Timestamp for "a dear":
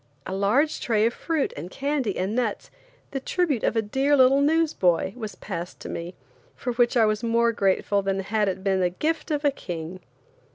3.75-4.17